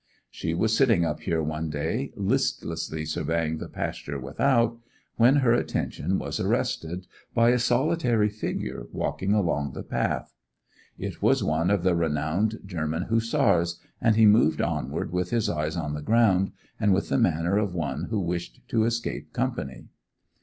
[0.31, 4.79] She was sitting up here one day, listlessly surveying the pasture without,
[5.17, 10.33] when her attention was arrested by a solitary figure walking along the path.
[10.97, 15.77] It was one of the renowned German Hussars, and he moved onward with his eyes
[15.77, 19.89] on the ground, and with the manner of one who wished to escape company.